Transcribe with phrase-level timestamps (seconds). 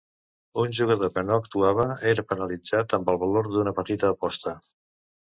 [0.61, 4.55] Un jugador que no actuava era penalitzat amb el valor d'una petita aposta.